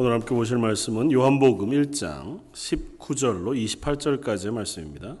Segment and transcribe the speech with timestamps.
[0.00, 3.52] 오늘 함께 보실 말씀은 요한복음 1장 19절로
[4.22, 5.16] 28절까지의 말씀입니다.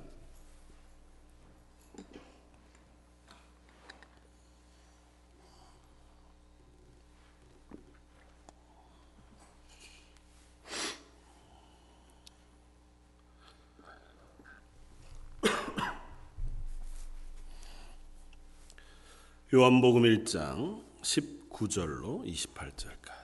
[19.52, 23.17] 요한복음 1장 19절로 28절까지.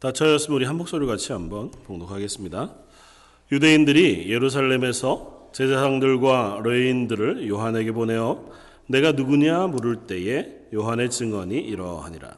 [0.00, 2.74] 다쳐였으면 우리 한 목소리 같이 한번 봉독하겠습니다.
[3.50, 8.44] 유대인들이 예루살렘에서 제사장들과 레인들을 요한에게 보내어
[8.88, 12.30] 내가 누구냐 물을 때에 요한의 증언이 이러하니라.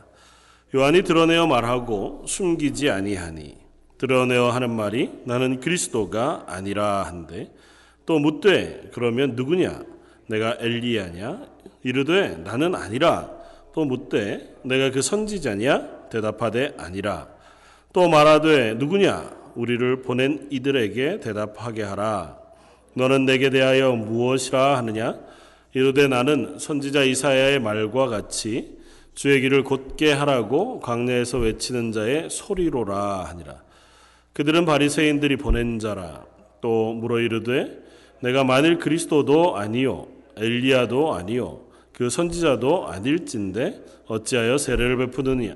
[0.76, 3.56] 요한이 드러내어 말하고 숨기지 아니하니
[3.98, 7.52] 드러내어 하는 말이 나는 그리스도가 아니라 한데
[8.06, 9.82] 또 묻되 그러면 누구냐
[10.28, 11.42] 내가 엘리야냐
[11.82, 13.30] 이르되 나는 아니라
[13.74, 17.37] 또 묻되 내가 그 선지자냐 대답하되 아니라
[17.92, 19.36] 또 말하되 누구냐?
[19.54, 22.38] 우리를 보낸 이들에게 대답하게 하라.
[22.94, 25.18] 너는 내게 대하여 무엇이라 하느냐?
[25.74, 28.78] 이르되 나는 선지자 이사야의 말과 같이
[29.14, 33.62] 주의 길을 곧게 하라고 광야에서 외치는 자의 소리로라 하니라.
[34.32, 36.24] 그들은 바리새인들이 보낸 자라.
[36.60, 37.78] 또 물어 이르되
[38.20, 41.60] 내가 만일 그리스도도 아니요 엘리야도 아니요
[41.92, 45.54] 그 선지자도 아닐진데 어찌하여 세례를 베푸느냐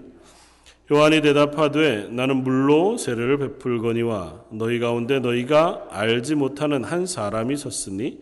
[0.90, 8.20] 요한이 대답하되 나는 물로 세례를 베풀거니와 너희 가운데 너희가 알지 못하는 한 사람이 섰으니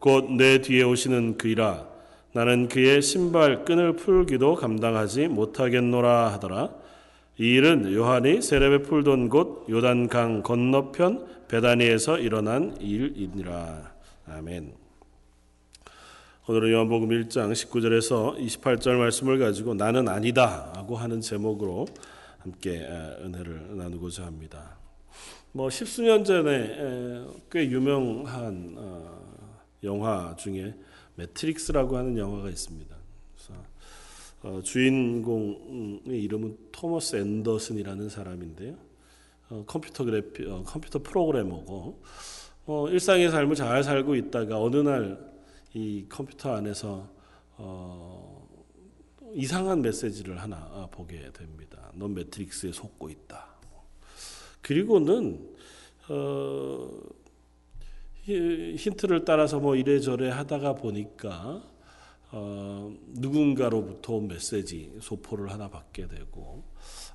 [0.00, 1.86] 곧 내 뒤에 오시는 그이라
[2.32, 6.70] 나는 그의 신발 끈을 풀기도 감당하지 못하겠노라 하더라
[7.38, 13.92] 이 일은 요한이 세례 베풀던 곳 요단강 건너편 베다니에서 일어난 일이니라
[14.26, 14.79] 아멘.
[16.50, 21.86] 오늘은 요한복음 1장 19절에서 28절 말씀을 가지고 나는 아니다라고 하는 제목으로
[22.38, 24.76] 함께 은혜를 나누고자 합니다.
[25.52, 30.74] 뭐 십수년 전에 꽤 유명한 어, 영화 중에
[31.14, 32.96] 매트릭스라고 하는 영화가 있습니다.
[34.42, 38.74] 어, 주인공의 이름은 토머스 앤더슨이라는 사람인데요.
[39.50, 42.02] 어, 컴퓨터 그래피, 컴퓨터 프로그래머고
[42.90, 45.29] 일상의 삶을 잘 살고 있다가 어느 날
[45.74, 47.08] 이 컴퓨터 안에서
[47.56, 48.48] 어,
[49.34, 51.92] 이상한 메시지를 하나 아, 보게 됩니다.
[51.94, 53.46] 넌 매트릭스에 속고 있다.
[54.62, 55.54] 그리고는
[56.08, 56.90] 어,
[58.24, 61.62] 힌트를 따라서 뭐 이래저래 하다가 보니까
[62.32, 66.64] 어, 누군가로부터 메시지 소포를 하나 받게 되고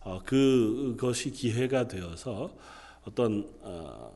[0.02, 2.56] 어, 그것이 기회가 되어서
[3.04, 4.14] 어떤 어,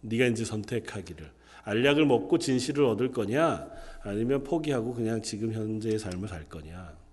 [0.00, 1.30] 네가 이제 선택하기를
[1.64, 3.66] 알약을 먹고 진실을 얻을 거냐?
[4.02, 7.04] 아니면 포기하고 그냥 지금 현재의 삶을 살 거냐?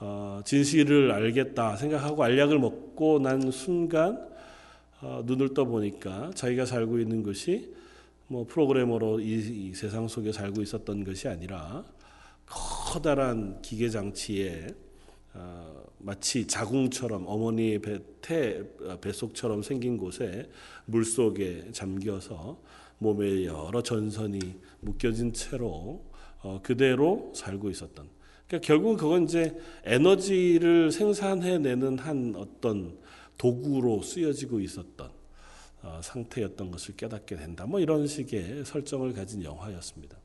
[0.00, 4.28] 어, 진실을 알겠다 생각하고 알약을 먹고 난 순간
[5.00, 7.74] 어, 눈을 떠 보니까 자기가 살고 있는 것이
[8.26, 11.84] 뭐 프로그래머로 이, 이, 세상 속에 살고 있었던 것이 아니라
[12.46, 14.66] 커다란 기계 장치에
[15.34, 20.48] 어, 마치 자궁처럼 어머니의 배, 태 어, 뱃속처럼 생긴 곳에
[20.86, 22.58] 물 속에 잠겨서
[22.98, 24.40] 몸에 여러 전선이
[24.80, 26.04] 묶여진 채로
[26.42, 28.08] 어, 그대로 살고 있었던.
[28.46, 32.98] 그러니까 결국 그건 이제 에너지를 생산해내는 한 어떤
[33.38, 35.10] 도구로 쓰여지고 있었던
[35.82, 37.66] 어, 상태였던 것을 깨닫게 된다.
[37.66, 40.16] 뭐 이런 식의 설정을 가진 영화였습니다.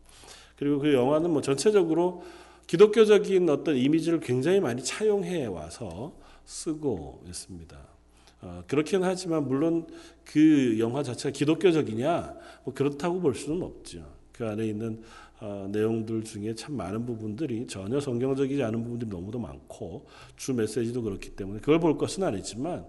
[0.55, 2.23] 그리고 그 영화는 뭐 전체적으로
[2.67, 6.13] 기독교적인 어떤 이미지를 굉장히 많이 차용해 와서
[6.45, 7.98] 쓰고 있습니다.
[8.41, 9.87] 어, 그렇긴 하지만 물론
[10.23, 14.05] 그 영화 자체가 기독교적이냐 뭐 그렇다고 볼 수는 없죠.
[14.31, 15.01] 그 안에 있는
[15.41, 20.05] 어, 내용들 중에 참 많은 부분들이 전혀 성경적이지 않은 부분들이 너무도 많고
[20.35, 22.85] 주 메시지도 그렇기 때문에 그걸 볼 것은 아니지만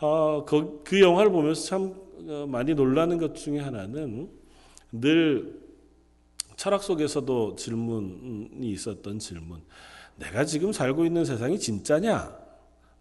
[0.00, 1.94] 어, 그, 그 영화를 보면서 참
[2.28, 4.28] 어, 많이 놀라는 것 중에 하나는
[4.92, 5.60] 늘
[6.56, 9.60] 철학 속에서도 질문이 있었던 질문.
[10.16, 12.36] 내가 지금 살고 있는 세상이 진짜냐?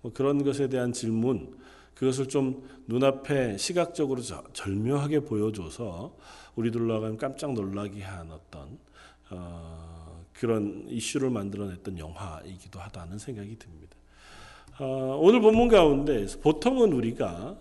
[0.02, 1.56] 뭐 그런 것에 대한 질문.
[1.96, 6.16] 그것을 좀 눈앞에 시각적으로 절묘하게 보여줘서
[6.56, 8.78] 우리들로 하여금 깜짝 놀라게 한 어떤
[9.30, 13.96] 어, 그런 이슈를 만들어냈던 영화이기도 하다는 생각이 듭니다.
[14.80, 17.56] 어, 오늘 본문 가운데 보통은 우리가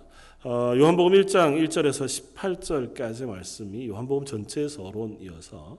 [0.44, 5.78] 어, 요한복음 1장 1절에서 18절까지 말씀이 요한복음 전체의 서론이어서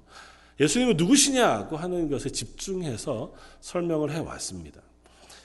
[0.59, 4.81] 예수님은 누구시냐고 하는 것에 집중해서 설명을 해 왔습니다.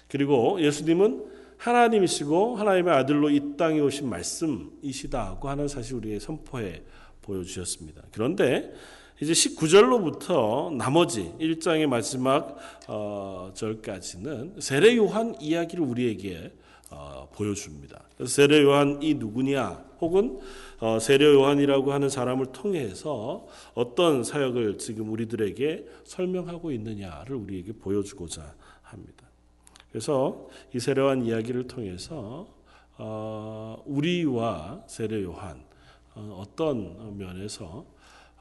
[0.08, 6.84] 그리고 예수님은 하나님이시고 하나님의 아들로 이 땅에 오신 말씀이시다고 하는 사실 우리의 선포에
[7.22, 8.02] 보여주셨습니다.
[8.12, 8.72] 그런데
[9.20, 12.56] 이제 19절로부터 나머지 1장의 마지막
[12.86, 16.52] 어, 절까지는 세례 요한 이야기를 우리에게
[16.90, 18.02] 어, 보여줍니다.
[18.26, 20.38] 세례 요한 이 누구냐, 혹은
[20.78, 29.27] 어, 세례 요한이라고 하는 사람을 통해서 어떤 사역을 지금 우리들에게 설명하고 있느냐를 우리에게 보여주고자 합니다.
[29.90, 32.48] 그래서 이 세례 요한 이야기를 통해서
[32.96, 35.64] 어, 우리와 세례 요한
[36.14, 37.86] 어, 어떤 면에서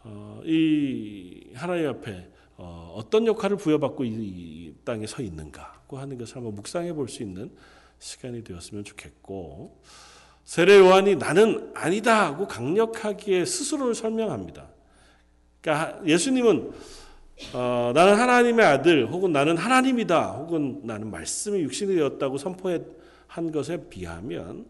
[0.04, 6.56] 어, 이 하나님 앞에 어, 어떤 역할을 부여받고 이 땅에 서 있는가고 하는 것을 한번
[6.56, 7.52] 묵상해 볼 수 있는
[8.00, 9.82] 시간이 되었으면 좋겠고
[10.44, 14.70] 세례 요한이 나는 아니다 하고 강력하게 스스로를 설명합니다.
[15.62, 16.72] 그러니까 예수님은
[17.54, 24.66] 어, 나는 하나님의 아들 혹은 나는 하나님이다 혹은 나는 말씀이 육신이 되었다고 선포한 것에 비하면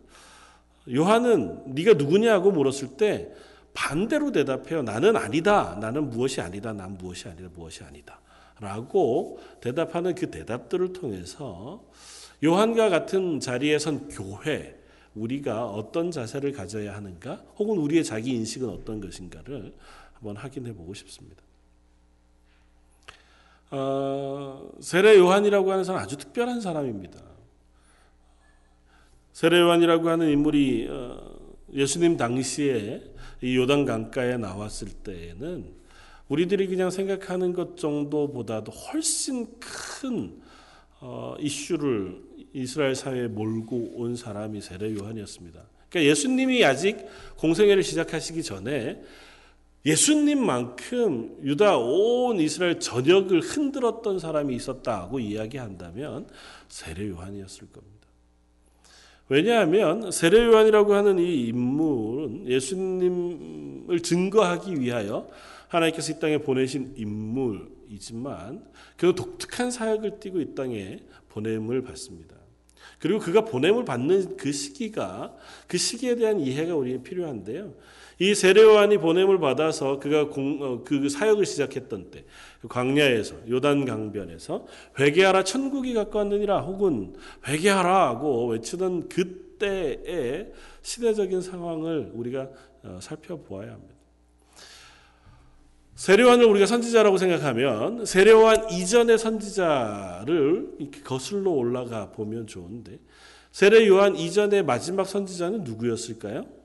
[0.94, 3.32] 요한은 네가 누구냐고 물었을 때
[3.74, 4.82] 반대로 대답해요.
[4.82, 5.78] 나는 아니다.
[5.80, 6.74] 나는 무엇이 아니다.
[6.74, 7.50] 난 무엇이 아니다.
[7.54, 8.20] 무엇이 아니다.
[8.60, 11.84] 라고 대답하는 그 대답들을 통해서
[12.44, 14.80] 요한과 같은 자리에 선 교회,
[15.14, 19.74] 우리가 어떤 자세를 가져야 하는가, 혹은 우리의 자기 인식은 어떤 것인가를
[20.14, 21.47] 한번 확인해 보고 싶습니다.
[23.70, 27.20] 어, 세례 요한이라고 하는 사람 아주 특별한 사람입니다.
[29.34, 31.38] 세례 요한이라고 하는 인물이 어,
[31.74, 33.04] 예수님 당시에
[33.42, 35.76] 이 요단 강가에 나왔을 때에는
[36.30, 40.42] 우리들이 그냥 생각하는 것 정도보다도 훨씬 큰
[41.00, 42.22] 어, 이슈를
[42.54, 45.62] 이스라엘 사회에 몰고 온 사람이 세례 요한이었습니다.
[45.90, 47.06] 그러니까 예수님이 아직
[47.38, 49.02] 공생애를 시작하시기 전에
[49.88, 56.28] 예수님만큼 유다 온 이스라엘 전역을 흔들었던 사람이 있었다고 이야기한다면
[56.68, 57.96] 세례 요한이었을 겁니다.
[59.30, 65.30] 왜냐하면 세례 요한이라고 하는 이 인물은 예수님을 증거하기 위하여
[65.70, 68.66] 하나님께서 이 땅에 보내신 인물이지만
[68.98, 71.00] 그 독특한 사역을 띠고 이 땅에
[71.30, 72.36] 보냄을 받습니다.
[73.00, 75.34] 그리고 그가 보냄을 받는 그 시기가
[75.68, 77.74] 그 시기에 대한 이해가 우리에 필요한데요.
[78.20, 82.26] 이 세례요한이 보냄을 받아서 그가 공, 어, 그 사역을 시작했던 때
[82.68, 84.66] 광야에서 요단 강변에서
[85.00, 87.16] 회개하라 천국이 가까웠느니라 혹은
[87.48, 92.50] 회개하라고 외치던 그때의 시대적인 상황을 우리가
[92.84, 93.96] 어, 살펴보아야 합니다.
[95.96, 103.00] 세례요한을 우리가 선지자라고 생각하면 세례요한 이전의 선지자를 거슬러 올라가 보면 좋은데
[103.52, 106.57] 세례 요한 이전의 마지막 선지자는 누구였을까요?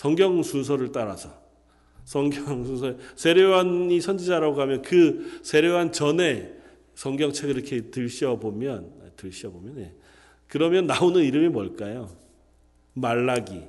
[0.00, 1.30] 성경 순서를 따라서
[2.06, 6.54] 성경 순서 세례요한이 선지자라고 하면 그 세례요한 전에
[6.94, 9.92] 성경책을 이렇게 들셔 보면 들셔 보면 예.
[10.48, 12.08] 그러면 나오는 이름이 뭘까요?
[12.94, 13.62] 말라기.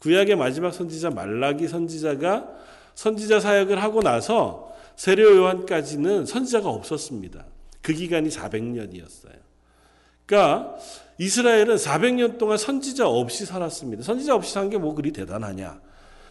[0.00, 2.48] 구약의 마지막 선지자 말라기 선지자가
[2.96, 7.46] 선지자 사역을 하고 나서 세례 요한까지는 선지자가 없었습니다.
[7.80, 9.38] 그 기간이 400년이었어요.
[10.26, 10.76] 그러니까
[11.24, 14.02] 이스라엘은 400년 동안 선지자 없이 살았습니다.
[14.02, 15.78] 선지자 없이 산 게 뭐 그리 대단하냐?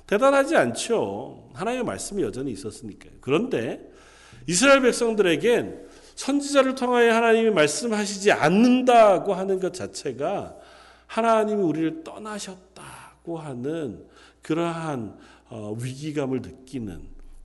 [0.07, 1.51] 대단하지 않죠.
[1.53, 3.13] 하나님의 말씀이 여전히 있었으니까요.
[3.21, 3.87] 그런데
[4.47, 10.55] 이스라엘 백성들에겐 선지자를 통하여 하나님이 말씀하시지 않는다고 하는 것 자체가
[11.05, 14.07] 하나님이 우리를 떠나셨다고 하는
[14.41, 15.15] 그러한
[15.49, 16.99] 어, 위기감을 느끼는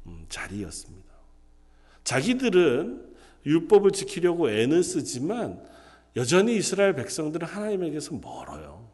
[0.06, 1.12] 음, 자리였습니다.
[2.04, 3.04] 자기들은
[3.44, 5.60] 율법을 지키려고 애는 쓰지만
[6.16, 8.88] 여전히 이스라엘 백성들은 하나님에게서 멀어요.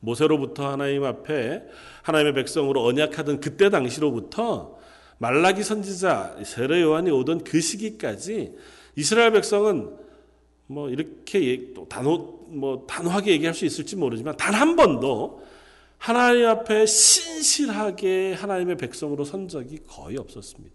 [0.00, 1.62] 모세로부터 하나님 앞에
[2.02, 4.78] 하나님의 백성으로 언약하던 그때 당시로부터
[5.18, 8.54] 말라기 선지자 세례 요한이 오던 그 시기까지
[8.96, 9.96] 이스라엘 백성은
[10.66, 15.42] 뭐 이렇게 단호 뭐 단호하게 얘기할 수 있을지 모르지만 단 한 번도
[15.98, 20.74] 하나님 앞에 신실하게 하나님의 백성으로 선 적이 거의 없었습니다.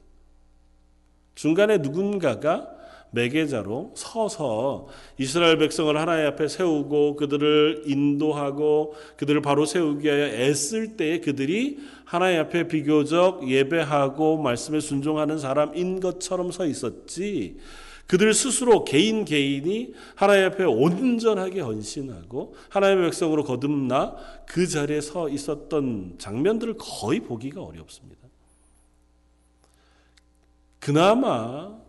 [1.36, 2.70] 중간에 누군가가
[3.12, 4.88] 매개자로 서서
[5.18, 12.40] 이스라엘 백성을 하나님 앞에 세우고 그들을 인도하고 그들을 바로 세우기 위하여 애쓸 때에 그들이 하나님
[12.42, 17.58] 앞에 비교적 예배하고 말씀에 순종하는 사람인 것처럼 서 있었지
[18.08, 26.16] 그들 스스로 개인 개인이 하나님 앞에 온전하게 헌신하고 하나님의 백성으로 거듭나 그 자리에 서 있었던
[26.18, 28.22] 장면들을 거의 보기가 어렵습니다.
[30.80, 31.81] 그나마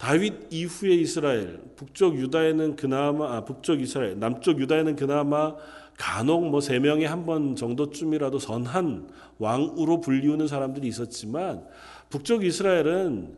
[0.00, 5.54] 다윗 이후의 이스라엘, 북쪽 유다에는 그나마 아, 북쪽 이스라엘, 남쪽 유다에는 그나마
[5.98, 11.66] 간혹 뭐 세 명에 한 번 정도쯤이라도 선한 왕으로 불리우는 사람들이 있었지만
[12.08, 13.36] 북쪽 이스라엘은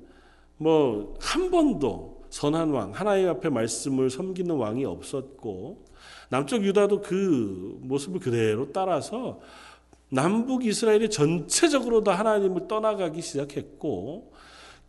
[0.58, 5.84] 뭐 한 번도 선한 왕, 하나님 앞에 말씀을 섬기는 왕이 없었고
[6.30, 9.40] 남쪽 유다도 그 모습을 그대로 따라서
[10.10, 14.31] 남북 이스라엘이 전체적으로 다 하나님을 떠나가기 시작했고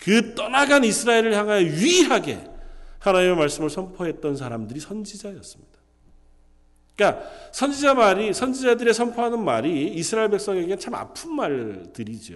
[0.04, 2.40] 그 떠나간 이스라엘을 향하여 유일하게
[3.00, 5.72] 하나님의 말씀을 선포했던 사람들이 선지자였습니다.
[6.96, 12.36] 그러니까 선지자 말이 선지자들의 선포하는 말이 이스라엘 백성에게 참 아픈 말들이죠.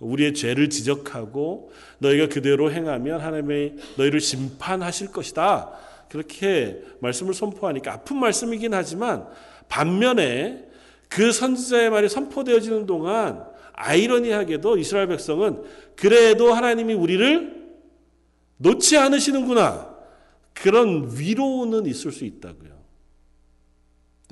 [0.00, 5.70] 우리의 죄를 지적하고 너희가 그대로 행하면 하나님의 너희를 심판하실 것이다.
[6.08, 9.26] 그렇게 말씀을 선포하니까 아픈 말씀이긴 하지만
[9.68, 10.64] 반면에
[11.08, 15.62] 그 선지자의 말이 선포되어지는 동안 아이러니하게도 이스라엘 백성은
[15.94, 17.76] 그래도 하나님이 우리를
[18.56, 19.94] 놓지 않으시는구나.
[20.54, 22.74] 그런 위로는 있을 수 있다고요.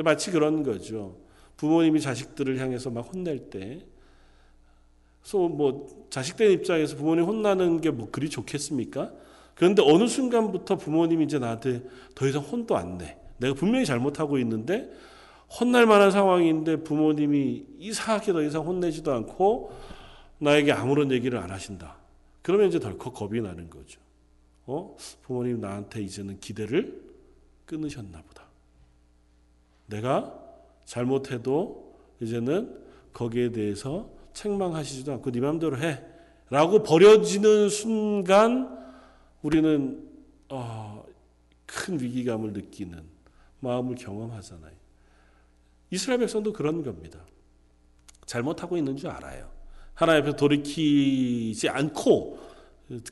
[0.03, 1.19] 마치 그런 거죠.
[1.57, 3.85] 부모님이 자식들을 향해서 막 혼낼 때,
[5.33, 9.13] 뭐 자식된 입장에서 부모님 혼나는 게 뭐 그리 좋겠습니까?
[9.55, 11.83] 그런데 어느 순간부터 부모님이 이제 나한테
[12.15, 13.17] 더 이상 혼도 안 내.
[13.39, 14.91] 내가 분명히 잘못하고 있는데
[15.61, 19.73] 혼날 만한 상황인데 부모님이 이상하게 더 이상 혼내지도 않고
[20.39, 21.97] 나에게 아무런 얘기를 안 하신다.
[22.43, 24.01] 그러면 이제 덜컥 겁이 나는 거죠.
[24.67, 24.97] 어?
[25.23, 27.03] 부모님 나한테 이제는 기대를
[27.67, 28.45] 끊으셨나 보다.
[29.87, 30.35] 내가
[30.85, 32.83] 잘못해도 이제는
[33.13, 36.03] 거기에 대해서 책망하시지도 않고 네 마음대로 해.
[36.51, 38.79] 라고 버려지는 순간
[39.43, 40.09] 우리는
[40.49, 41.05] 어,
[41.65, 43.03] 큰 위기감을 느끼는
[43.61, 44.74] 마음을 경험하잖아요.
[45.95, 47.21] 이스라엘 백성도 그런 겁니다.
[48.27, 49.49] 잘못하고 있는 줄 알아요.
[49.95, 52.39] 하나님 앞에 돌이키지 않고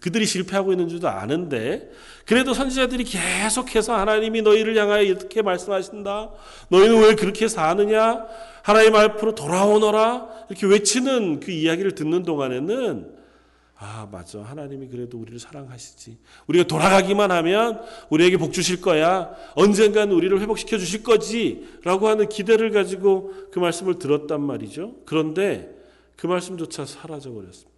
[0.01, 1.91] 그들이 실패하고 있는 줄도 아는데
[2.27, 6.31] 그래도 선지자들이 계속해서 하나님이 너희를 향하여 이렇게 말씀하신다.
[6.69, 8.27] 너희는 왜 그렇게 사느냐?
[8.63, 10.47] 하나님 앞으로 돌아오너라.
[10.51, 13.22] 이렇게 외치는 그 이야기를 듣는 동안에는
[13.85, 14.41] 아, 맞아.
[14.41, 16.17] 하나님이 그래도 우리를 사랑하시지.
[16.47, 19.35] 우리가 돌아가기만 하면 우리에게 복 주실 거야.
[19.57, 21.67] 언젠간 우리를 회복시켜 주실 거지.
[21.83, 24.95] 라고 하는 기대를 가지고 그 말씀을 들었단 말이죠.
[25.05, 25.77] 그런데
[26.17, 27.73] 그 말씀조차 사라져 버렸습니다.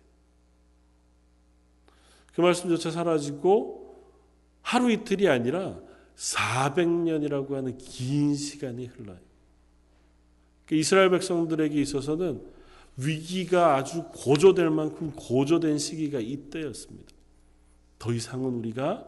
[2.35, 4.05] 그 말씀조차 사라지고
[4.61, 5.79] 하루 이틀이 아니라
[6.17, 9.17] 400년이라고 하는 긴 시간이 흘러요.
[10.67, 12.54] 그 이스라엘 백성들에게 있어서는
[12.97, 17.13] 위기가 아주 고조될 만큼 고조된 시기가 이때였습니다.
[17.99, 19.05] 더 이상은 우리가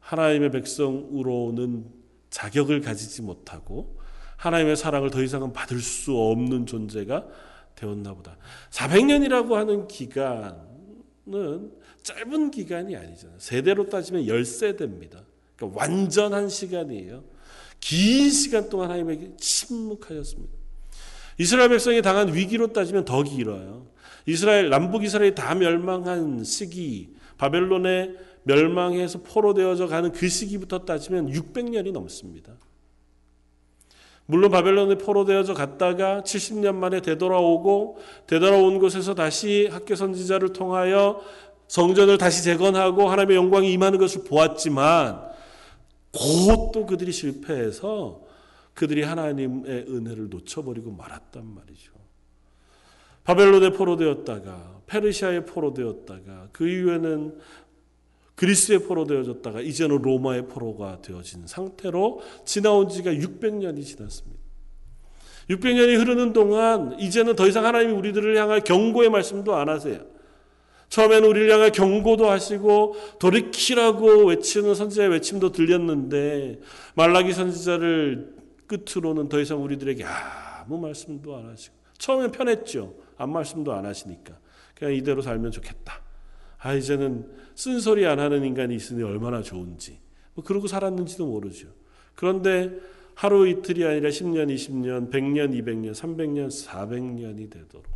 [0.00, 1.86] 하나님의 백성으로는
[2.30, 4.00] 자격을 가지지 못하고
[4.36, 7.26] 하나님의 사랑을 더 이상은 받을 수 없는 존재가
[7.76, 8.36] 되었나 보다.
[8.70, 13.38] 400년이라고 하는 기간은 짧은 기간이 아니잖아요.
[13.38, 15.22] 세대로 따지면 10세대입니다.
[15.56, 17.22] 그러니까 완전한 시간이에요.
[17.78, 20.61] 긴 시간 동안 하나님에게 침묵하셨습니다.
[21.42, 23.86] 이스라엘 백성이 당한 위기로 따지면 더 길어요.
[24.26, 28.12] 이스라엘 남북 이스라엘이 다 멸망한 시기 바벨론에
[28.44, 32.52] 멸망해서 포로되어져 가는 그 시기부터 따지면 600년이 넘습니다.
[34.26, 41.20] 물론 바벨론에 포로되어져 갔다가 70년 만에 되돌아오고 되돌아온 곳에서 다시 학교 선지자를 통하여
[41.66, 45.32] 성전을 다시 재건하고 하나님의 영광이 임하는 것을 보았지만
[46.12, 48.20] 곧 또 그들이 실패해서
[48.74, 51.92] 그들이 하나님의 은혜를 놓쳐버리고 말았단 말이죠.
[53.24, 57.38] 바벨론에 포로되었다가 페르시아에 포로되었다가 그 이후에는
[58.34, 64.42] 그리스에 포로되어졌다가 이제는 로마의 포로가 되어진 상태로 지나온 지가 600년이 지났습니다.
[65.50, 70.00] 600년이 흐르는 동안 이제는 더 이상 하나님이 우리들을 향할 경고의 말씀도 안 하세요.
[70.88, 76.60] 처음에는 우리를 향할 경고도 하시고 돌이키라고 외치는 선지자의 외침도 들렸는데
[76.94, 78.31] 말라기 선지자를
[78.72, 82.94] 끝으로는 더 이상 우리들에게 아무 말씀도 안 하시고 처음엔 편했죠.
[83.16, 84.38] 아무 말씀도 안 하시니까
[84.74, 86.00] 그냥 이대로 살면 좋겠다.
[86.58, 90.00] 아 이제는 쓴소리 안 하는 인간이 있으니 얼마나 좋은지
[90.34, 91.68] 뭐 그러고 살았는지도 모르죠.
[92.14, 92.72] 그런데
[93.14, 97.86] 하루 이틀이 아니라 10년, 20년, 100년, 200년, 300년, 400년이 되도록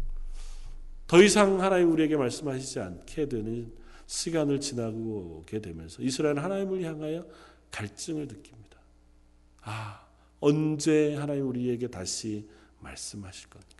[1.06, 3.73] 더 이상 하나님 우리에게 말씀하시지 않게 되는
[4.06, 7.25] 시간을 지나게 되면서 이스라엘 하나님을 향하여
[7.71, 8.78] 갈증을 느낍니다.
[9.62, 10.06] 아,
[10.40, 12.47] 언제 하나님 우리에게 다시
[12.81, 13.76] 말씀하실 겁니까?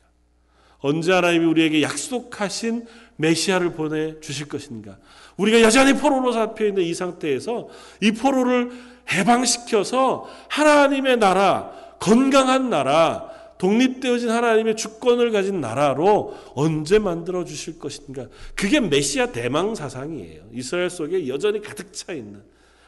[0.79, 2.87] 언제 하나님이 우리에게 약속하신
[3.17, 4.99] 메시아를 보내 주실 것인가?
[5.37, 7.69] 우리가 여전히 포로로 잡혀 있는 이 상태에서
[8.01, 8.71] 이 포로를
[9.11, 18.27] 해방시켜서 하나님의 나라, 건강한 나라, 독립되어진 하나님의 주권을 가진 나라로 언제 만들어 주실 것인가?
[18.55, 20.43] 그게 메시아 대망 사상이에요.
[20.53, 22.43] 이스라엘 속에 여전히 가득 차 있는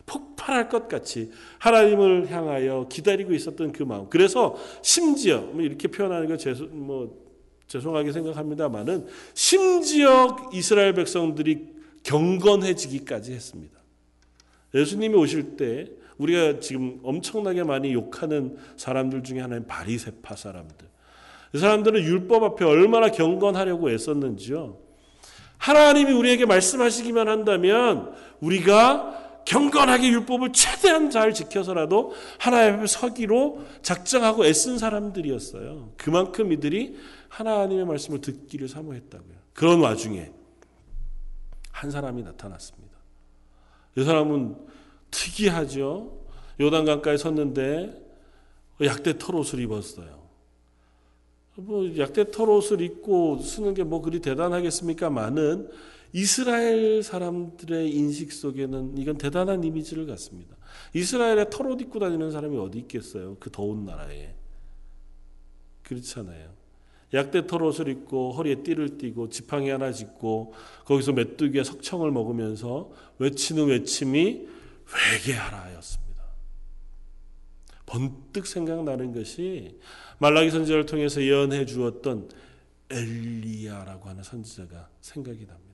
[0.08, 4.08] 폭발할 것 같이 하나님을 향하여 기다리고 있었던 그 마음.
[4.08, 7.28] 그래서 심지어 뭐 이렇게 표현하는 거 죄송 뭐
[7.68, 11.68] 죄송하게 생각합니다만은 심지어 이스라엘 백성들이
[12.02, 13.78] 경건해지기까지 했습니다.
[14.74, 20.88] 예수님이 오실 때 우리가 지금 엄청나게 많이 욕하는 사람들 중에 하나는 바리새파 사람들.
[21.54, 24.78] 이 사람들은 율법 앞에 얼마나 경건하려고 애썼는지요.
[25.58, 34.76] 하나님이 우리에게 말씀하시기만 한다면 우리가 경건하게 율법을 최대한 잘 지켜서라도 하나님 앞에 서기로 작정하고 애쓴
[34.76, 35.94] 사람들이었어요.
[35.96, 36.98] 그만큼 이들이
[37.30, 39.38] 하나님의 말씀을 듣기를 사모했다고요.
[39.54, 40.30] 그런 와중에
[41.72, 42.94] 한 사람이 나타났습니다.
[43.96, 44.54] 이 사람은
[45.10, 46.18] 특이하죠.
[46.60, 48.06] 요단강가에 섰는데
[48.84, 50.18] 약대 털옷을 입었어요.
[51.54, 55.08] 뭐 약대 털옷을 입고 쓰는 게 뭐 그리 대단하겠습니까?
[55.08, 55.70] 많은
[56.12, 60.56] 이스라엘 사람들의 인식 속에는 이건 대단한 이미지를 갖습니다.
[60.94, 63.36] 이스라엘에 털옷 입고 다니는 사람이 어디 있겠어요?
[63.38, 64.34] 그 더운 나라에.
[65.82, 66.56] 그렇잖아요.
[67.14, 70.52] 약대 털옷을 입고 허리에 띠를 띠고 지팡이 하나 짚고
[70.84, 74.46] 거기서 메뚜기에 석청을 먹으면서 외치는 외침이
[75.14, 76.08] 회개하라였습니다.
[77.86, 79.78] 번뜩 생각나는 것이
[80.18, 82.28] 말라기 선지자를 통해서 예언해 주었던
[82.90, 85.67] 엘리야라고 하는 선지자가 생각이 납니다.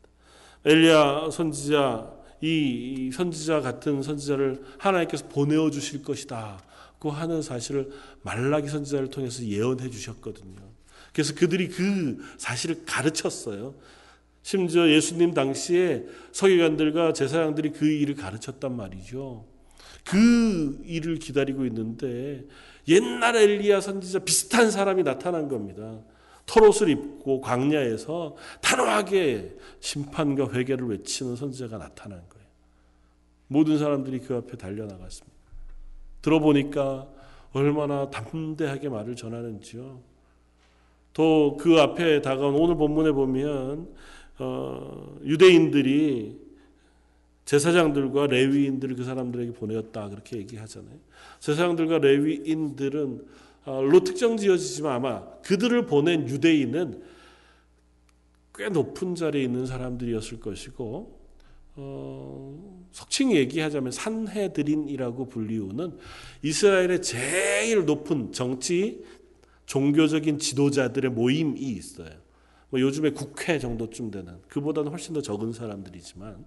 [0.64, 7.90] 엘리야 선지자 이 선지자 같은 선지자를 하나님께서 보내어 주실 것이다고 하는 사실을
[8.22, 10.56] 말라기 선지자를 통해서 예언해 주셨거든요.
[11.12, 13.74] 그래서 그들이 그 사실을 가르쳤어요.
[14.42, 19.46] 심지어 예수님 당시에 서기관들과 제사장들이 그 일을 가르쳤단 말이죠.
[20.04, 22.44] 그 일을 기다리고 있는데
[22.88, 25.98] 옛날 엘리야 선지자 비슷한 사람이 나타난 겁니다.
[26.46, 32.46] 털옷을 입고 광야에서 단호하게 심판과 회개를 외치는 선지자가 나타난 거예요.
[33.48, 35.34] 모든 사람들이 그 앞에 달려나갔습니다.
[36.22, 37.08] 들어보니까
[37.52, 40.00] 얼마나 담대하게 말을 전하는지요.
[41.12, 43.88] 또 그 앞에 다가온 오늘 본문에 보면
[44.38, 46.44] 어, 유대인들이
[47.44, 50.98] 제사장들과 레위인들을 그 사람들에게 보내었다 그렇게 얘기하잖아요.
[51.40, 57.02] 제사장들과 레위인들은 어, 로 특정 지어지지만 아마 그들을 보낸 유대인은
[58.54, 61.20] 꽤 높은 자리에 있는 사람들이었을 것이고
[61.76, 65.98] 어, 속칭 얘기하자면 산해드린이라고 불리우는
[66.42, 69.02] 이스라엘의 제일 높은 정치
[69.66, 72.10] 종교적인 지도자들의 모임이 있어요.
[72.70, 76.44] 뭐 요즘에 국회 정도쯤 되는 그보다는 훨씬 더 적은 사람들이지만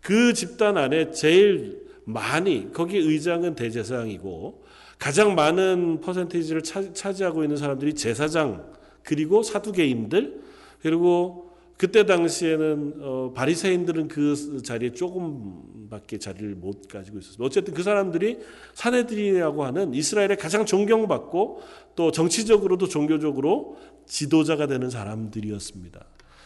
[0.00, 4.64] 그 집단 안에 제일 많이 거기 의장은 대제사장이고
[4.98, 10.42] 가장 많은 퍼센테이지를 차, 지하고 있는 사람들이 제사장 그리고 사두개인들
[10.80, 17.44] 그리고 그때 당시에는 어, 바리새인들은 그 자리에 조금밖에 자리를 못 가지고 있었어요.
[17.44, 18.38] 어쨌든 그 사람들이
[18.72, 21.60] 사내들이라고 하는 이스라엘의 가장 존경받고
[21.94, 26.04] 또 정치적으로도 종교적으로 지도자가 되는 사람들이었습니다.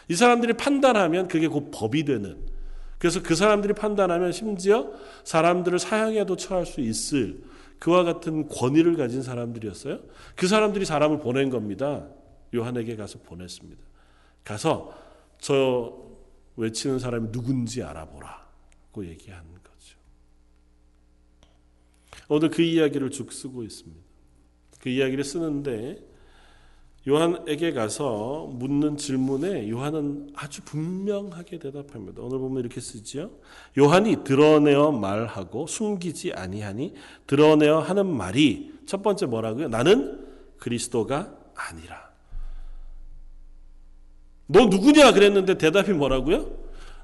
[0.09, 2.37] 이 사람들이 판단하면 그게 곧 법이 되는
[2.97, 4.91] 그래서 그 사람들이 판단하면 심지어
[5.23, 7.41] 사람들을 사형에도 처할 수 있을
[7.81, 10.01] 그와 같은 권위를 가진 사람들이었어요.
[10.35, 12.07] 그 사람들이 사람을 보낸 겁니다.
[12.53, 13.81] 요한에게 가서 보냈습니다.
[14.43, 14.95] 가서
[15.39, 15.97] 저
[16.57, 19.97] 외치는 사람이 누군지 알아보라고 얘기한 거죠.
[22.27, 23.99] 오늘 그 이야기를 쭉 쓰고 있습니다.
[24.79, 25.97] 그 이야기를 쓰는데
[27.07, 32.21] 요한에게 가서 묻는 질문에 요한은 아주 분명하게 대답합니다.
[32.21, 33.31] 오늘 보면 이렇게 쓰지요.
[33.77, 36.93] 요한이 드러내어 말하고 숨기지 아니하니
[37.25, 39.69] 드러내어 하는 말이 첫 번째 뭐라고요?
[39.69, 42.11] 나는 그리스도가 아니라.
[44.45, 46.51] 너 누구냐 그랬는데 대답이 뭐라고요?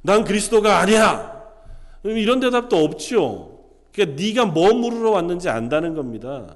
[0.03, 1.43] 난 그리스도가 아니야.
[2.03, 3.63] 이런 대답도 없죠.
[3.93, 6.55] 그러니까 네가 뭐 물으러 왔는지 안다는 겁니다.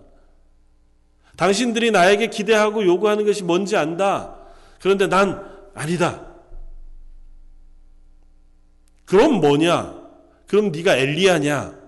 [1.38, 4.36] 당신들이 나에게 기대하고 요구하는 것이 뭔지 안다.
[4.80, 6.26] 그런데 난 아니다.
[9.06, 10.00] 그럼 뭐냐?
[10.48, 11.80] 그럼 네가 엘리야냐?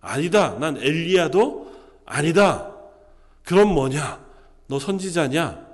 [0.00, 0.58] 아니다.
[0.58, 1.72] 난 엘리야도
[2.04, 2.72] 아니다.
[3.44, 4.24] 그럼 뭐냐?
[4.66, 5.66] 너 선지자냐?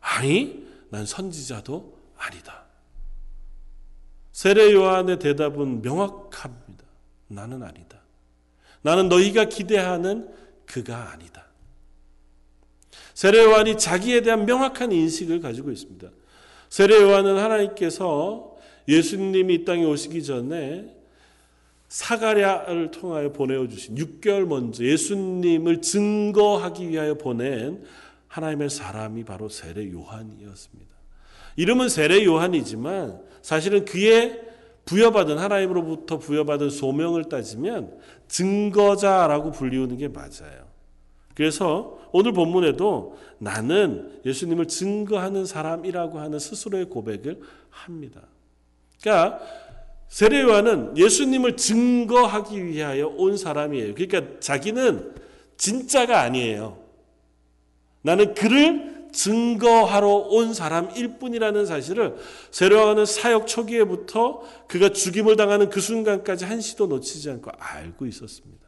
[0.00, 2.64] 아니, 난 선지자도 아니다.
[4.32, 6.84] 세례 요한의 대답은 명확합니다.
[7.28, 7.98] 나는 아니다.
[8.82, 10.32] 나는 너희가 기대하는
[10.66, 11.45] 그가 아니다.
[13.16, 16.06] 세례 요한이 자기에 대한 명확한 인식을 가지고 있습니다.
[16.68, 18.54] 세례 요한은 하나님께서
[18.86, 20.94] 예수님이 이 땅에 오시기 전에
[21.88, 27.82] 사가랴를 통하여 보내어 주신 6개월 먼저 예수님을 증거하기 위하여 보낸
[28.28, 30.94] 하나님의 사람이 바로 세례 요한이었습니다.
[31.56, 34.42] 이름은 세례 요한이지만 사실은 그의
[34.84, 37.98] 부여받은 하나님으로부터 부여받은 소명을 따지면
[38.28, 40.66] 증거자라고 불리우는 게 맞아요.
[41.34, 48.22] 그래서 오늘 본문에도 나는 예수님을 증거하는 사람이라고 하는 스스로의 고백을 합니다.
[49.00, 49.38] 그러니까
[50.08, 53.94] 세례 요한은 예수님을 증거하기 위하여 온 사람이에요.
[53.94, 55.14] 그러니까 자기는
[55.58, 56.78] 진짜가 아니에요.
[58.00, 62.16] 나는 그를 증거하러 온 사람일 뿐이라는 사실을
[62.50, 68.65] 세례요한은 사역 초기에부터 그가 죽임을 당하는 그 순간까지 한시도 놓치지 않고 알고 있었습니다.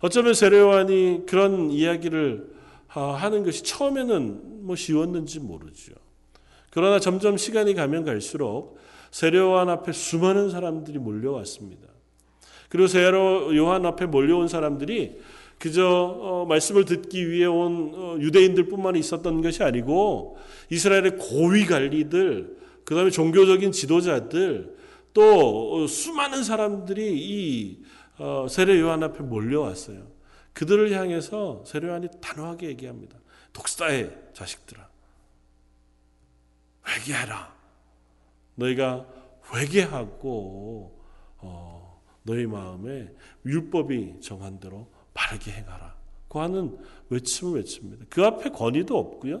[0.00, 2.58] 어쩌면 세례요한이 그런 이야기를
[2.88, 5.94] 하는 것이 처음에는 뭐 쉬웠는지 모르죠.
[6.70, 8.78] 그러나 점점 시간이 가면 갈수록
[9.10, 11.88] 세례요한 앞에 수많은 사람들이 몰려왔습니다.
[12.68, 13.16] 그리고 세례
[13.56, 15.18] 요한 앞에 몰려온 사람들이
[15.58, 20.38] 그저 어, 말씀을 듣기 위해 온 어, 유대인들뿐만 있었던 것이 아니고
[20.70, 24.76] 이스라엘의 고위 관리들, 그 다음에 종교적인 지도자들,
[25.12, 27.78] 또 어, 수많은 사람들이 이
[28.48, 30.06] 세례 요한 앞에 몰려왔어요.
[30.52, 33.18] 그들을 향해서 세례 요한이 단호하게 얘기합니다.
[33.52, 34.88] 독사의 자식들아,
[36.88, 37.56] 회개하라.
[38.56, 39.06] 너희가
[39.54, 40.98] 회개하고
[41.38, 43.08] 어, 너희 마음에
[43.46, 45.96] 율법이 정한 대로 바르게 행하라.
[46.28, 46.78] 그 하는
[47.08, 48.06] 외침을 외칩니다.
[48.10, 49.40] 그 앞에 권위도 없고요.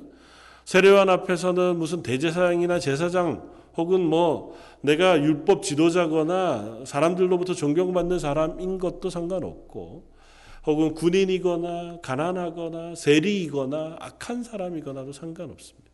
[0.64, 10.04] 세례관 앞에서는 무슨 대제사장이나 제사장 혹은 뭐 내가 율법 지도자거나 사람들로부터 존경받는 사람인 것도 상관없고
[10.66, 15.88] 혹은 군인이거나 가난하거나 세리이거나 악한 사람이거나도 상관없습니다.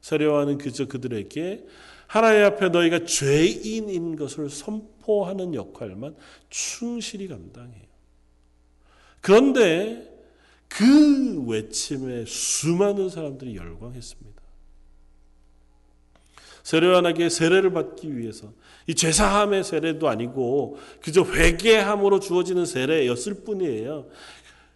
[0.00, 1.64] 세례와는 그저 그들에게
[2.08, 6.16] 하나님 앞에 너희가 죄인인 것을 선포하는 역할만
[6.50, 7.86] 충실히 감당해요.
[9.20, 10.08] 그런데
[10.68, 14.37] 그 외침에 수많은 사람들이 열광했습니다.
[16.68, 18.52] 세례관에게 세례를 받기 위해서
[18.86, 24.04] 이 죄사함의 세례도 아니고 그저 회개함으로 주어지는 세례였을 뿐이에요.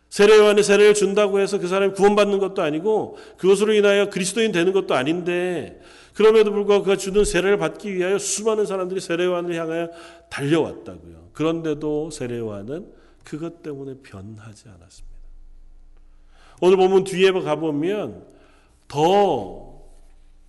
[0.09, 5.83] 세례요한의 세례를 준다고 해서 그 사람이 구원받는 것도 아니고 그것으로 인하여 그리스도인 되는 것도 아닌데
[6.14, 9.90] 그럼에도 불구하고 그가 주는 세례를 받기 위하여 수많은 사람들이 세례요한을 향하여
[10.31, 11.28] 달려왔다고요.
[11.35, 12.87] 그런데도 세례요한은
[13.22, 15.16] 그것 때문에 변하지 않았습니다.
[16.62, 18.24] 오늘 보면 뒤에 가보면
[18.88, 19.72] 더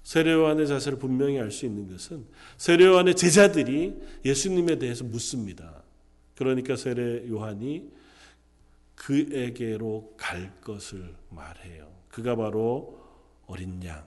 [0.03, 2.25] 세례요한의 자세를 분명히 알 수 있는 것은
[2.57, 5.81] 세례요한의 제자들이 예수님에 대해서 묻습니다.
[6.35, 7.89] 그러니까 세례요한이
[8.95, 11.91] 그에게로 갈 것을 말해요.
[12.09, 12.99] 그가 바로
[13.47, 14.05] 어린 양,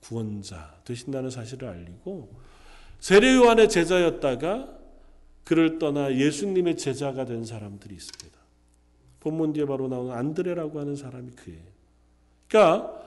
[0.00, 2.32] 구원자 되신다는 사실을 알리고
[3.00, 4.78] 세례요한의 제자였다가
[5.44, 8.38] 그를 떠나 예수님의 제자가 된 사람들이 있습니다.
[9.20, 11.62] 본문 뒤에 바로 나오는 안드레라고 하는 사람이 그예요.
[12.48, 13.03] 그러니까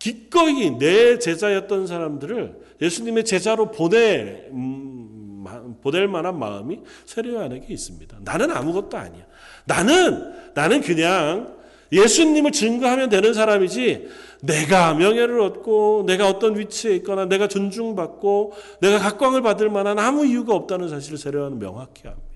[0.00, 8.18] 기꺼이 내 제자였던 사람들을 예수님의 제자로 보내 음, 보낼 만한 마음이 세례요한에게 있습니다.
[8.22, 9.24] 나는 아무것도 아니야.
[9.66, 11.60] 나는 나는 그냥
[11.92, 14.08] 예수님을 증거하면 되는 사람이지
[14.42, 20.54] 내가 명예를 얻고 내가 어떤 위치에 있거나 내가 존중받고 내가 각광을 받을 만한 아무 이유가
[20.54, 22.26] 없다는 사실을 세례요한은 명확히 합니다.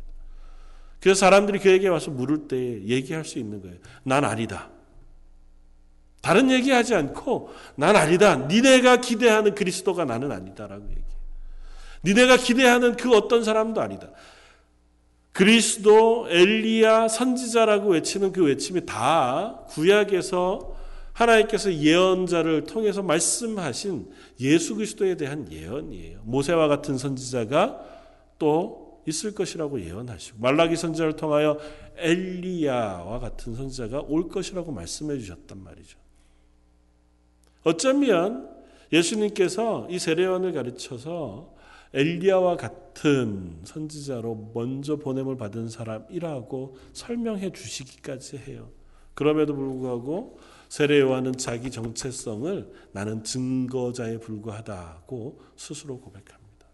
[1.00, 3.76] 그래서 사람들이 그에게 와서 물을 때 얘기할 수 있는 거예요.
[4.02, 4.73] 난 아니다.
[6.24, 8.34] 다른 얘기하지 않고 난 아니다.
[8.36, 11.04] 니네가 기대하는 그리스도가 나는 아니다라고 얘기해.
[12.02, 14.08] 니네가 기대하는 그 어떤 사람도 아니다.
[15.32, 20.74] 그리스도, 엘리야, 선지자라고 외치는 그 외침이 다 구약에서
[21.12, 24.10] 하나님께서 예언자를 통해서 말씀하신
[24.40, 26.20] 예수 그리스도에 대한 예언이에요.
[26.22, 27.80] 모세와 같은 선지자가
[28.38, 31.58] 또 있을 것이라고 예언하시고 말라기 선지자를 통하여
[31.98, 36.03] 엘리야와 같은 선지자가 올 것이라고 말씀해 주셨단 말이죠.
[37.64, 38.50] 어쩌면
[38.92, 41.54] 예수님께서 이 세례원을 가르쳐서
[41.94, 48.70] 엘리야와 같은 선지자로 먼저 보냄을 받은 사람이라고 설명해 주시기까지 해요.
[49.14, 56.66] 그럼에도 불구하고 세례 요한은 자기 정체성을 나는 증거자에 불과하다고 스스로 고백합니다.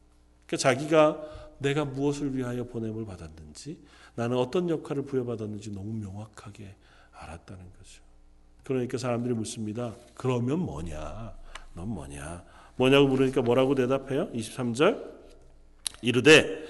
[0.46, 1.22] 그러니까 자기가
[1.58, 3.78] 내가 무엇을 위하여 보냄을 받았는지
[4.14, 6.74] 나는 어떤 역할을 부여받았는지 너무 명확하게
[7.12, 8.09] 알았다는 거죠.
[8.70, 9.96] 그러니까 사람들이 묻습니다.
[10.14, 11.32] 그러면 뭐냐?
[11.74, 12.44] 넌 뭐냐?
[12.76, 14.30] 뭐냐고 물으니까 뭐라고 대답해요?
[14.32, 15.10] 23절
[16.02, 16.66] 이르되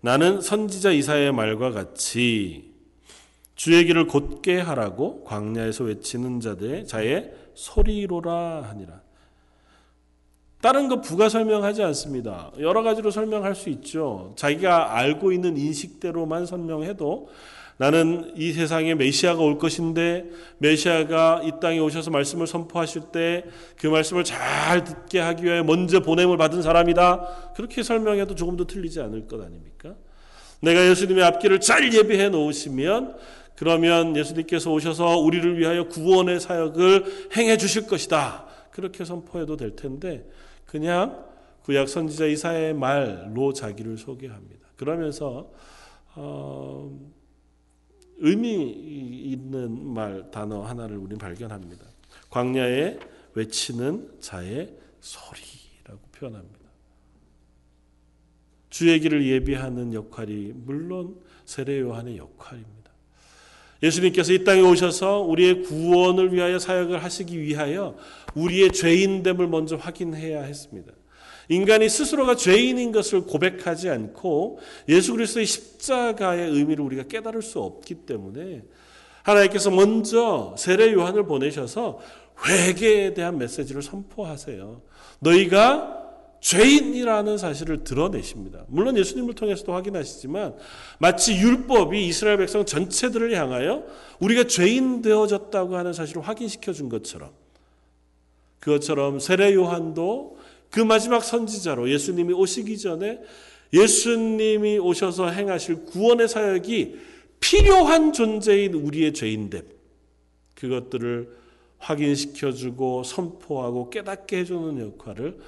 [0.00, 2.72] 나는 선지자 이사의 말과 같이
[3.54, 9.00] 주의 길을 곧게 하라고 광야에서 외치는 자들의 자의 소리로라 하니라.
[10.60, 12.50] 다른 거 부가 설명하지 않습니다.
[12.58, 14.32] 여러 가지로 설명할 수 있죠.
[14.34, 17.28] 자기가 알고 있는 인식대로만 설명해도
[17.76, 20.26] 나는 이 세상에 메시아가 올 것인데
[20.58, 23.44] 메시아가 이 땅에 오셔서 말씀을 선포하실 때
[23.84, 27.52] 그 말씀을 잘 듣게 하기 위해 먼저 보냄을 받은 사람이다.
[27.54, 29.94] 그렇게 설명해도 조금도 틀리지 않을 것 아닙니까?
[30.62, 33.16] 내가 예수님의 앞길을 잘 예비해 놓으시면
[33.56, 38.46] 그러면 예수님께서 오셔서 우리를 위하여 구원의 사역을 행해 주실 것이다.
[38.70, 40.26] 그렇게 선포해도 될 텐데
[40.64, 41.22] 그냥
[41.64, 44.66] 구약 선지자 이사의 말로 자기를 소개합니다.
[44.76, 45.50] 그러면서
[46.14, 46.90] 어,
[48.18, 48.70] 의미
[49.32, 51.84] 있는 말 단어 하나를 우리는 발견합니다.
[52.30, 52.98] 광야에
[53.34, 56.64] 외치는 자의 소리라고 표현합니다.
[58.70, 62.90] 주의 길을 예비하는 역할이 물론 세례 요한의 역할입니다.
[63.82, 67.96] 예수님께서 이 땅에 오셔서 우리의 구원을 위하여 사역을 하시기 위하여
[68.34, 70.92] 우리의 죄인됨을 먼저 확인해야 했습니다.
[71.48, 78.62] 인간이 스스로가 죄인인 것을 고백하지 않고 예수 그리스도의 십자가의 의미를 우리가 깨달을 수 없기 때문에
[79.22, 82.00] 하나님께서 먼저 세례 요한을 보내셔서
[82.46, 84.82] 회개에 대한 메시지를 선포하세요.
[85.20, 86.04] 너희가
[86.40, 88.64] 죄인이라는 사실을 드러내십니다.
[88.68, 90.54] 물론 예수님을 통해서도 확인하시지만
[90.98, 93.84] 마치 율법이 이스라엘 백성 전체들을 향하여
[94.20, 97.30] 우리가 죄인 되어졌다고 하는 사실을 확인시켜 준 것처럼
[98.60, 100.36] 그것처럼 세례 요한도
[100.74, 103.20] 그 마지막 선지자로 예수님이 오시기 전에
[103.72, 106.98] 예수님이 오셔서 행하실 구원의 사역이
[107.38, 109.68] 필요한 존재인 우리의 죄인됨
[110.56, 111.32] 그것들을
[111.78, 115.38] 확인시켜주고 선포하고 깨닫게 해주는 역할을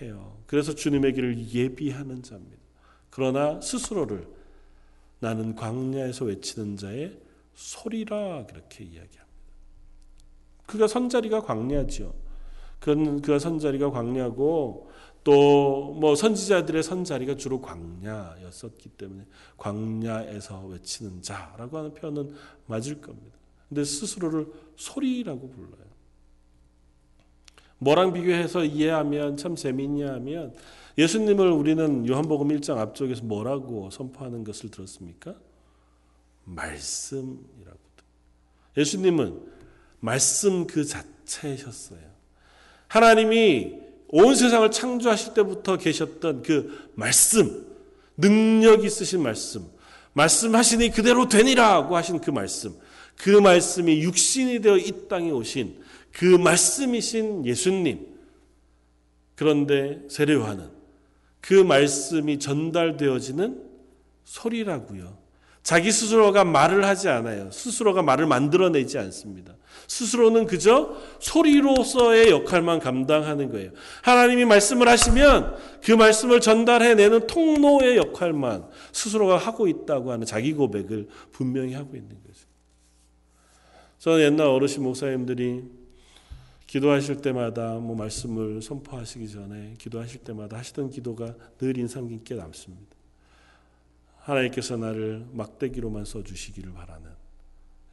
[0.00, 0.38] 해요.
[0.46, 2.62] 그래서 주님의 길을 예비하는 자입니다.
[3.10, 4.28] 그러나 스스로를
[5.18, 7.18] 나는 광야에서 외치는 자의
[7.56, 9.26] 소리라 그렇게 이야기합니다.
[10.64, 12.25] 그가 선자리가 광야지요.
[13.22, 14.90] 그가 선자리가 광야고
[15.24, 19.24] 또 뭐 선지자들의 선자리가 주로 광야였었기 때문에
[19.56, 22.34] 광야에서 외치는 자라고 하는 표현은
[22.66, 23.36] 맞을 겁니다.
[23.68, 24.46] 근데 스스로를
[24.76, 25.86] 소리라고 불러요.
[27.78, 30.54] 뭐랑 비교해서 이해하면 참 재미있냐 하면
[30.98, 35.34] 예수님을 우리는 요한복음 1장 앞쪽에서 뭐라고 선포하는 것을 들었습니까?
[36.44, 37.78] 말씀이라고.
[38.76, 39.52] 예수님은
[40.00, 42.15] 말씀 그 자체셨어요.
[42.88, 43.74] 하나님이
[44.08, 47.66] 온 세상을 창조하실 때부터 계셨던 그 말씀,
[48.16, 49.66] 능력 있으신 말씀,
[50.12, 52.74] 말씀하시니 그대로 되니라고 하신 그 말씀,
[53.16, 58.06] 그 말씀이 육신이 되어 이 땅에 오신 그 말씀이신 예수님.
[59.34, 60.70] 그런데 세례요한은
[61.40, 63.62] 그 말씀이 전달되어지는
[64.24, 65.25] 소리라고요.
[65.66, 67.50] 자기 스스로가 말을 하지 않아요.
[67.50, 69.56] 스스로가 말을 만들어내지 않습니다.
[69.88, 73.72] 스스로는 그저 소리로서의 역할만 감당하는 거예요.
[74.02, 81.74] 하나님이 말씀을 하시면 그 말씀을 전달해내는 통로의 역할만 스스로가 하고 있다고 하는 자기 고백을 분명히
[81.74, 82.46] 하고 있는 거죠.
[83.98, 85.64] 저는 옛날 어르신 목사님들이
[86.68, 92.95] 기도하실 때마다 뭐 말씀을 선포하시기 전에 기도하실 때마다 하시던 기도가 늘 인상 깊게 남습니다.
[94.26, 97.10] 하나님께서 나를 막대기로만 써주시기를 바라는.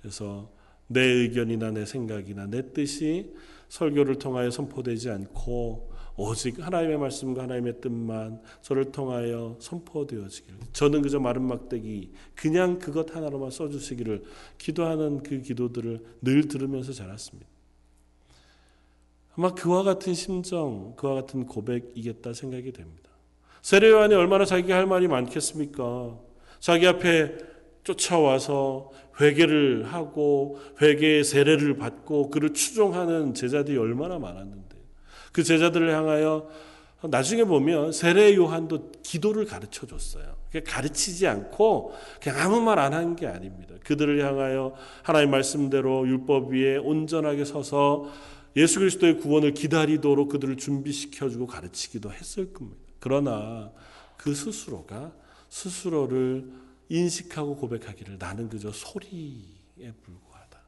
[0.01, 0.49] 그래서
[0.87, 3.33] 내 의견이나 내 생각이나 내 뜻이
[3.69, 10.55] 설교를 통하여 선포되지 않고 오직 하나님의 말씀과 하나님의 뜻만 저를 통하여 선포되어지길.
[10.73, 14.23] 저는 그저 마른 막대기 그냥 그것 하나로만 써주시기를
[14.57, 17.49] 기도하는 그 기도들을 늘 들으면서 자랐습니다.
[19.35, 23.12] 아마 그와 같은 심정, 그와 같은 고백이겠다 생각이 됩니다.
[23.63, 26.19] 세례요한이 얼마나 자기가 할 말이 많겠습니까?
[26.59, 27.37] 자기 앞에
[27.83, 34.75] 쫓아와서 회개를 하고 회개의 세례를 받고 그를 추종하는 제자들이 얼마나 많았는데
[35.31, 36.49] 그 제자들을 향하여
[37.03, 40.35] 나중에 보면 세례 요한도 기도를 가르쳐 줬어요.
[40.65, 43.75] 가르치지 않고 그냥 아무 말 안 한 게 아닙니다.
[43.83, 44.73] 그들을 향하여
[45.03, 48.09] 하나님 말씀대로 율법 위에 온전하게 서서
[48.55, 52.82] 예수 그리스도의 구원을 기다리도록 그들을 준비시켜 주고 가르치기도 했을 겁니다.
[53.03, 53.69] 그러나
[54.15, 55.13] 그 스스로가
[55.49, 56.49] 스스로를
[56.87, 60.61] 인식하고 고백하기를 나는 그저 소리에 불과하다.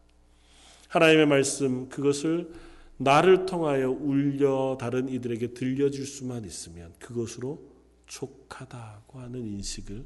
[0.89, 2.51] 하나님의 말씀 그것을
[2.97, 7.71] 나를 통하여 울려 다른 이들에게 들려줄 수만 있으면 그것으로
[8.07, 10.03] 족하다고 하는 인식을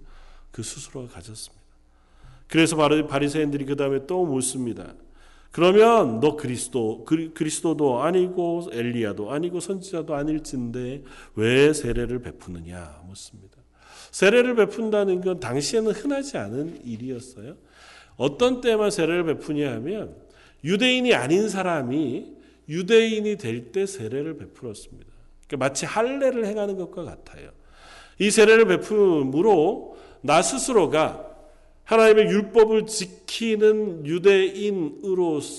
[0.52, 1.66] 그 스스로가 가졌습니다.
[2.48, 4.94] 그래서 바리새인들이 그 다음에 또 묻습니다.
[5.52, 11.04] 그러면 너 그리스도 그리스도도 아니고 엘리야도 아니고 선지자도 아닐진데
[11.36, 13.58] 왜 세례를 베푸느냐 묻습니다.
[14.12, 17.56] 세례를 베푼다는 건 당시에는 흔하지 않은 일이었어요.
[18.18, 20.16] 어떤 때만 세례를 베푸냐 하면
[20.64, 25.10] 유대인이 아닌 사람이 유대인이 될 때 세례를 베풀었습니다.
[25.48, 27.50] 그러니까 마치 할례를 행하는 것과 같아요.
[28.20, 31.29] 이 세례를 베품으로 나 스스로가
[31.90, 35.50] 하나님의 율법을 지키는 유대인으로서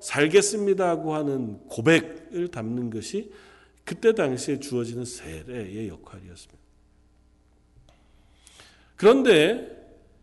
[0.00, 3.30] 살겠습니다고 하는 고백을 담는 것이
[3.84, 6.58] 그때 당시에 주어지는 세례의 역할이었습니다.
[8.96, 9.68] 그런데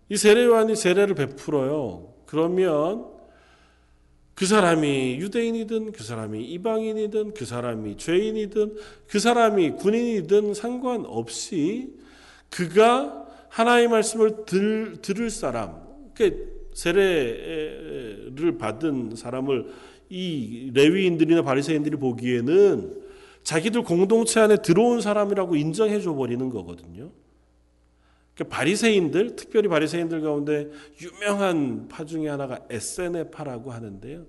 [0.09, 2.15] 이 세례요한이 세례를 베풀어요.
[2.25, 3.05] 그러면
[4.33, 8.75] 그 사람이 유대인이든 그 사람이 이방인이든 그 사람이 죄인이든
[9.07, 11.93] 그 사람이 군인이든 상관없이
[12.49, 15.87] 그가 하나의 말씀을 들, 들을 사람,
[16.73, 19.67] 세례를 받은 사람을
[20.09, 23.07] 이 레위인들이나 바리새인들이 보기에는
[23.43, 27.11] 자기들 공동체 안에 들어온 사람이라고 인정해 줘 버리는 거거든요.
[28.35, 30.69] 그러니까 바리새인들, 특별히 바리새인들 가운데
[31.01, 34.25] 유명한 파 중에 하나가 에세네파라고 하는데요.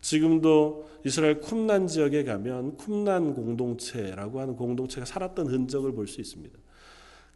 [0.00, 6.56] 지금도 이스라엘 쿰난 지역에 가면 쿰난 공동체라고 하는 공동체가 살았던 흔적을 볼 수 있습니다.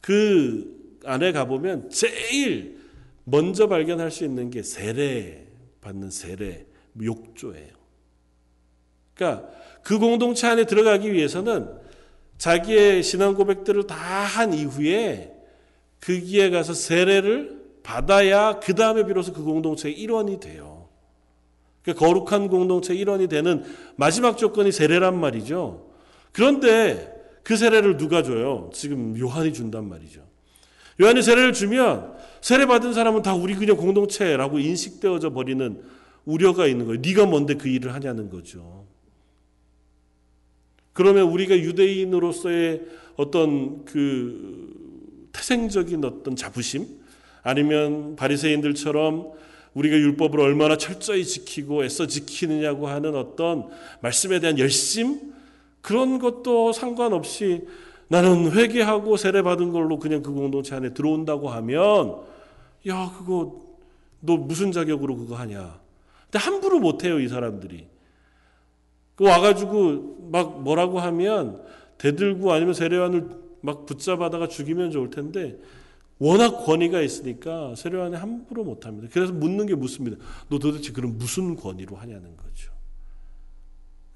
[0.00, 2.80] 그 안에 가보면 제일
[3.24, 5.46] 먼저 발견할 수 있는 게 세례
[5.80, 6.66] 받는 세례
[7.00, 7.72] 욕조예요.
[9.14, 9.48] 그러니까
[9.82, 11.68] 그 공동체 안에 들어가기 위해서는
[12.38, 15.34] 자기의 신앙 고백들을 다 한 이후에
[16.00, 20.88] 거기에 가서 세례를 받아야 그 다음에 비로소 그 공동체의 일원이 돼요.
[21.82, 23.64] 그 거룩한 공동체 일원이 되는
[23.96, 25.90] 마지막 조건이 세례란 말이죠.
[26.32, 27.12] 그런데
[27.42, 28.70] 그 세례를 누가 줘요?
[28.72, 30.22] 지금 요한이 준단 말이죠.
[31.02, 35.82] 요한이 세례를 주면 세례 받은 사람은 다 우리 그냥 공동체라고 인식되어져 버리는
[36.24, 37.00] 우려가 있는 거예요.
[37.00, 38.86] 네가 뭔데 그 일을 하냐는 거죠.
[40.92, 42.82] 그러면 우리가 유대인으로서의
[43.16, 46.86] 어떤 그 태생적인 어떤 자부심
[47.42, 49.32] 아니면 바리새인들처럼
[49.74, 53.68] 우리가 율법을 얼마나 철저히 지키고 애써 지키느냐고 하는 어떤
[54.02, 55.32] 말씀에 대한 열심
[55.80, 57.62] 그런 것도 상관없이
[58.12, 62.20] 나는 회개하고 세례 받은 걸로 그냥 그 공동체 안에 들어온다고 하면
[62.86, 63.62] 야 그거
[64.20, 65.80] 너 무슨 자격으로 그거 하냐?
[66.24, 67.86] 근데 함부로 못 해요 이 사람들이.
[69.14, 71.64] 그 와가지고 막 뭐라고 하면
[71.96, 73.30] 대들고 아니면 세례관을
[73.62, 75.58] 막 붙잡아다가 죽이면 좋을 텐데
[76.18, 79.08] 워낙 권위가 있으니까 세례관이 함부로 못합니다.
[79.10, 80.18] 그래서 묻는 게 묻습니다.
[80.50, 82.72] 너 도대체 그럼 무슨 권위로 하냐는 거죠.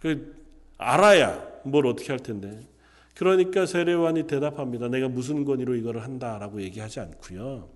[0.01, 0.37] 그
[0.77, 2.76] 알아야 뭘 어떻게 할 텐데.
[3.17, 4.89] 그러니까 세례관이 대답합니다.
[4.89, 7.69] 내가 무슨 권위로 이거를 한다라고 얘기하지 않고요.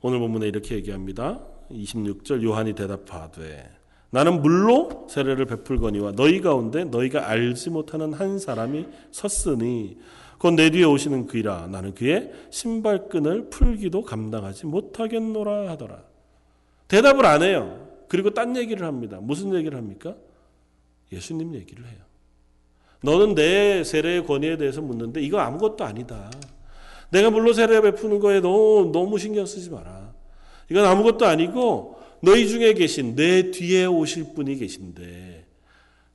[0.00, 1.44] 오늘 본문에 이렇게 얘기합니다.
[1.70, 3.70] 26절 요한이 대답하되
[4.10, 9.98] 나는 물로 세례를 베풀거니와 너희 가운데 너희가 알지 못하는 한 사람이 섰으니
[10.38, 16.02] 곧 내 뒤에 오시는 그이라 나는 그의 신발끈을 풀기도 감당하지 못하겠노라 하더라.
[16.88, 17.88] 대답을 안 해요.
[18.08, 19.18] 그리고 딴 얘기를 합니다.
[19.20, 20.14] 무슨 얘기를 합니까?
[21.12, 22.05] 예수님 얘기를 해요.
[23.06, 26.28] 너는 내 세례의 권위에 대해서 묻는데 이거 아무것도 아니다.
[27.10, 30.12] 내가 물로 세례 베푸는 거에 너무, 너무 신경 쓰지 마라.
[30.68, 35.46] 이건 아무것도 아니고 너희 중에 계신 내 뒤에 오실 분이 계신데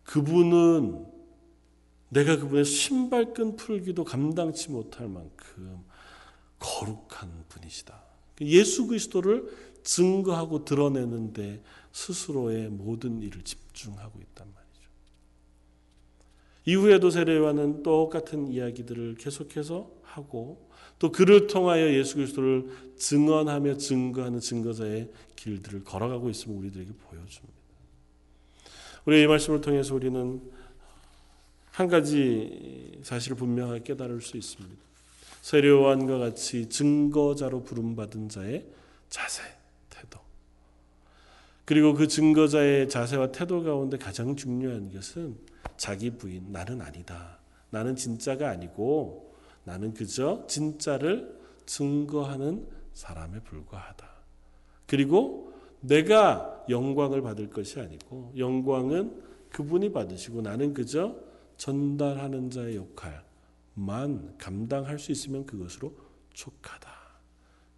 [0.03, 1.05] 그분은
[2.09, 5.85] 내가 그분의 신발끈 풀기도 감당치 못할 만큼
[6.59, 8.03] 거룩한 분이시다.
[8.41, 9.45] 예수 그리스도를
[9.83, 14.50] 증거하고 드러내는데 스스로의 모든 일을 집중하고 말
[16.65, 20.69] 이후에도 세례와는 똑같은 이야기들을 계속해서 하고
[20.99, 27.61] 또 그를 통하여 예수 그리스도를 증언하며 증거하는 증거자의 길들을 걸어가고 있음을 우리들에게 보여줍니다.
[29.05, 30.41] 우리 이 말씀을 통해서 우리는
[31.71, 34.75] 한 가지 사실을 분명하게 깨달을 수 있습니다.
[35.41, 38.65] 세례요한과 같이 증거자로 부름받은 자의
[39.09, 39.60] 자세.
[41.71, 45.37] 그리고 그 증거자의 자세와 태도 가운데 가장 중요한 것은
[45.77, 47.39] 자기 부인, 나는 아니다.
[47.69, 51.33] 나는 진짜가 아니고 나는 그저 진짜를
[51.65, 54.05] 증거하는 사람에 불과하다.
[54.85, 61.15] 그리고 내가 영광을 받을 것이 아니고 영광은 그분이 받으시고 나는 그저
[61.55, 65.95] 전달하는 자의 역할만 감당할 수 있으면 그것으로
[66.33, 66.91] 족하다.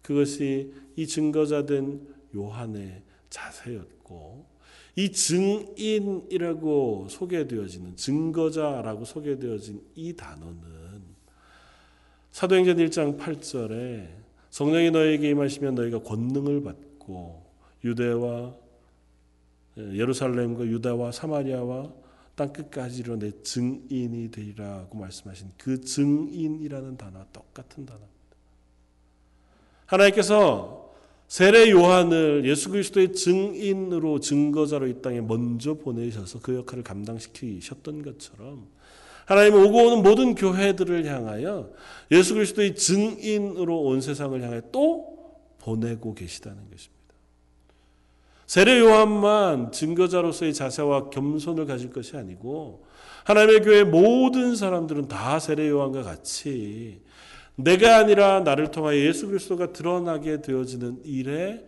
[0.02, 2.04] 그것이 이 증거자 된
[2.34, 4.46] 요한의 자세였고
[4.96, 11.02] 이 증인이라고 소개되어지는 증거자라고 소개되어진 이 단어는
[12.30, 14.08] 사도행전 1장 8절에
[14.50, 17.44] 성령이 너에게 임하시면 너희가 권능을 받고
[17.82, 18.54] 유대와
[19.78, 21.92] 예, 예루살렘과 유다와 사마리아와
[22.36, 28.14] 땅 끝까지로 내 증인이 되리라고 말씀하신 그 증인이라는 단어와 똑같은 단어입니다.
[29.86, 30.83] 하나님께서
[31.28, 38.66] 세례 요한을 예수 그리스도의 증인으로 증거자로 이 땅에 먼저 보내셔서 그 역할을 감당시키셨던 것처럼
[39.26, 41.70] 하나님 오고 오는 모든 교회들을 향하여
[42.10, 45.14] 예수 그리스도의 증인으로 온 세상을 향해 또
[45.58, 46.94] 보내고 계시다는 것입니다.
[48.46, 52.84] 세례 요한만 증거자로서의 자세와 겸손을 가질 것이 아니고
[53.24, 57.00] 하나님의 교회 모든 사람들은 다 세례 요한과 같이
[57.56, 61.64] 내가 아니라 나를 통하여 예수 그리스도가 드러나게 되어지는 일에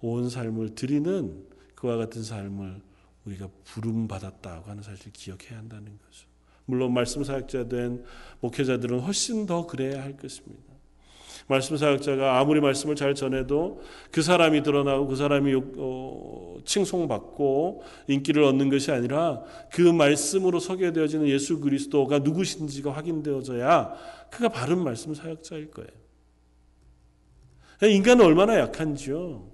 [0.00, 2.80] 온 삶을 드리는 그와 같은 삶을
[3.26, 6.26] 우리가 부름 받았다고 하는 사실을 기억해야 한다는 거죠.
[6.64, 8.04] 물론 말씀 사역자 된
[8.40, 10.70] 목회자들은 훨씬 더 그래야 할 것입니다.
[11.50, 13.82] 말씀 사역자가 아무리 말씀을 잘 전해도
[14.12, 19.42] 그 사람이 드러나고 그 사람이 어, 칭송받고 인기를 얻는 것이 아니라
[19.72, 23.94] 그 말씀으로 서게 되어지는 예수 그리스도가 누구신지가 확인되어져야
[24.30, 25.90] 그가 바른 말씀 사역자일 거예요.
[27.82, 29.48] 인간은 얼마나 약한지요.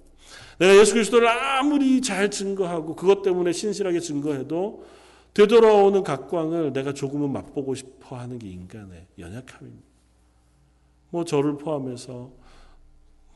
[0.59, 4.85] 내가 예수 그리스도를 아무리 잘 증거하고 그것 때문에 신실하게 증거해도
[5.33, 9.86] 되돌아오는 각광을 내가 조금은 맛보고 싶어 하는 게 인간의 연약함입니다.
[11.17, 12.31] 뭐 저를 포함해서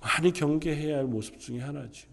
[0.02, 2.08] 많이 경계해야 할 모습 중에 하나죠.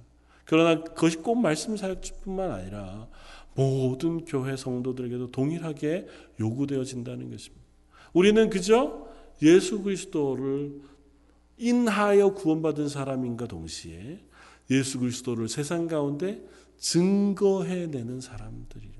[0.45, 3.09] 그러나 그것이 꼭 말씀 사역뿐만 아니라
[3.53, 6.07] 모든 교회 성도들에게도 동일하게
[6.39, 7.65] 요구되어진다는 것입니다.
[8.13, 9.07] 우리는 그저
[9.41, 10.79] 예수 그리스도를
[11.57, 14.21] 인하여 구원받은 사람인가 동시에
[14.71, 16.41] 예수 그리스도를 세상 가운데
[16.77, 18.93] 증거해내는 사람들이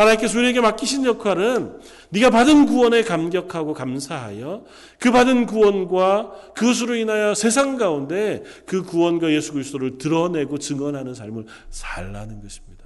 [0.00, 1.78] 하나님께서 우리에게 맡기신 역할은
[2.10, 4.64] 네가 받은 구원에 감격하고 감사하여
[4.98, 12.42] 그 받은 구원과 그것으로 인하여 세상 가운데 그 구원과 예수 그리스도를 드러내고 증언하는 삶을 살라는
[12.42, 12.80] 것입니다.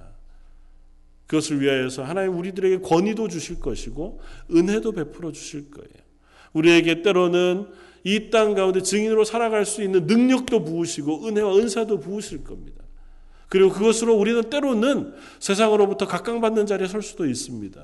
[1.27, 4.21] 그것을 위하여서 하나님 우리들에게 권위도 주실 것이고
[4.53, 6.05] 은혜도 베풀어 주실 거예요.
[6.53, 7.67] 우리에게 때로는
[8.03, 12.84] 이 땅 가운데 증인으로 살아갈 수 있는 능력도 부으시고 은혜와 은사도 부으실 겁니다.
[13.55, 17.81] 그리고 그것으로 우리는 때로는 세상으로부터 각광받는 자리에 설 수도 있습니다.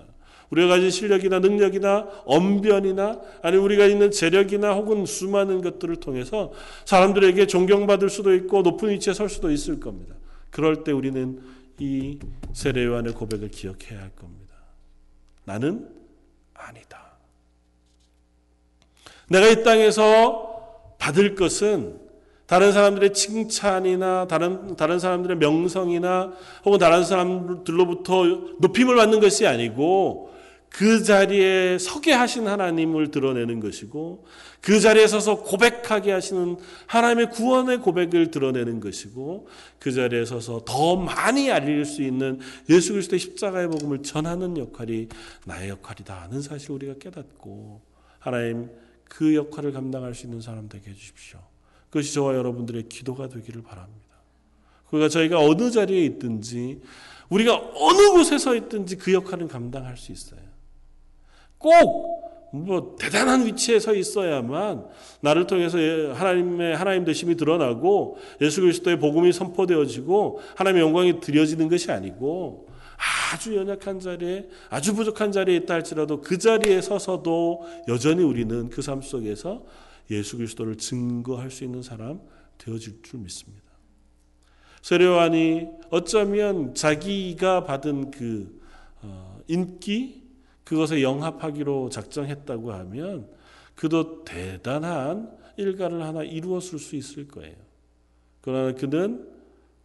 [0.49, 6.51] 우리가 가진 실력이나 능력이나 언변이나 아니 우리가 있는 재력이나 혹은 수많은 것들을 통해서
[6.83, 10.13] 사람들에게 존경받을 수도 있고 높은 위치에 설 수도 있을 겁니다.
[10.49, 11.41] 그럴 때 우리는
[11.79, 12.19] 이
[12.51, 14.53] 세례 요한의 고백을 기억해야 할 겁니다.
[15.45, 15.87] 나는
[16.53, 17.13] 아니다.
[19.29, 22.10] 내가 이 땅에서 받을 것은
[22.51, 26.33] 다른 사람들의 칭찬이나 다른 다른 사람들의 명성이나
[26.65, 28.25] 혹은 다른 사람들로부터
[28.59, 30.33] 높임을 받는 것이 아니고
[30.67, 34.25] 그 자리에 서게 하신 하나님을 드러내는 것이고
[34.59, 39.47] 그 자리에 서서 고백하게 하시는 하나님의 구원의 고백을 드러내는 것이고
[39.79, 45.07] 그 자리에 서서 더 많이 알릴 수 있는 예수 그리스도의 십자가의 복음을 전하는 역할이
[45.45, 47.79] 나의 역할이다 하는 사실 우리가 깨닫고
[48.19, 48.69] 하나님
[49.05, 51.39] 그 역할을 감당할 수 있는 사람 되게 해 주십시오.
[51.91, 54.01] 그것이 저와 여러분들의 기도가 되기를 바랍니다.
[54.87, 56.81] 그러니까 저희가 어느 자리에 있든지
[57.29, 60.41] 우리가 어느 곳에 서 있든지 그 역할은 감당할 수 있어요.
[61.59, 64.85] 꼭 뭐 대단한 위치에 서 있어야만
[65.21, 71.91] 나를 통해서 예, 하나님의 하나님 되심이 드러나고 예수 그리스도의 복음이 선포되어지고 하나님의 영광이 드려지는 것이
[71.91, 72.67] 아니고
[73.33, 79.01] 아주 연약한 자리에 아주 부족한 자리에 있다 할지라도 그 자리에 서서도 여전히 우리는 그 삶
[79.01, 79.63] 속에서
[80.11, 82.21] 예수 그리스도를 증거할 수 있는 사람
[82.57, 83.71] 되어질 줄 믿습니다.
[84.81, 88.61] 세례요한이 어쩌면 자기가 받은 그
[89.01, 90.23] 어, 인기
[90.63, 93.29] 그것에 영합하기로 작정했다고 하면
[93.75, 97.55] 그도 대단한 일가를 하나 이루었을 수 있을 거예요.
[98.41, 99.29] 그러나 그는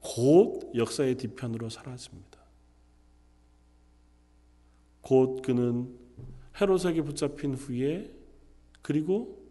[0.01, 2.39] 곧 역사의 뒤편으로 사라집니다.
[5.01, 5.89] 곧 그는
[6.61, 8.13] 헤롯에게 붙잡힌 후에
[8.83, 9.46] 그리고